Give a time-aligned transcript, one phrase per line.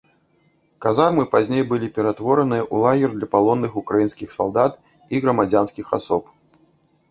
[0.85, 4.73] Казармы пазней былі ператвораныя ў лагер для палонных украінскіх салдат
[5.13, 6.23] і грамадзянскіх асоб.